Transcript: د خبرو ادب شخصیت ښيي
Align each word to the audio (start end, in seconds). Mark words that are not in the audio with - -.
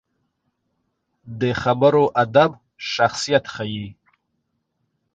د 1.39 1.41
خبرو 1.61 2.03
ادب 2.23 2.51
شخصیت 2.93 3.45
ښيي 3.53 3.87